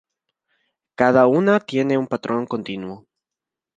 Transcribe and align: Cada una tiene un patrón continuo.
Cada 0.95 1.27
una 1.27 1.59
tiene 1.59 1.99
un 1.99 2.07
patrón 2.07 2.47
continuo. 2.47 3.05